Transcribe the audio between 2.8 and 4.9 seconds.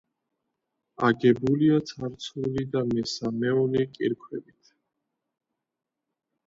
მესამეული კირქვებით.